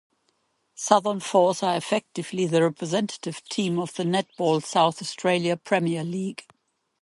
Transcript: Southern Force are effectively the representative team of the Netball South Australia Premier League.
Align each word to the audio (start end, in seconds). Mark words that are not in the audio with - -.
Southern 0.73 1.19
Force 1.19 1.61
are 1.61 1.77
effectively 1.77 2.47
the 2.47 2.63
representative 2.63 3.43
team 3.43 3.77
of 3.77 3.93
the 3.93 4.03
Netball 4.03 4.63
South 4.63 4.99
Australia 4.99 5.55
Premier 5.55 6.03
League. 6.03 6.43